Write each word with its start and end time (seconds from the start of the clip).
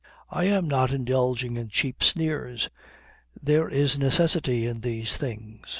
I 0.31 0.45
am 0.45 0.67
not 0.67 0.89
indulging 0.91 1.57
in 1.57 1.69
cheap 1.69 2.01
sneers. 2.01 2.69
There 3.39 3.69
is 3.69 3.99
necessity 3.99 4.65
in 4.65 4.81
these 4.81 5.15
things. 5.15 5.67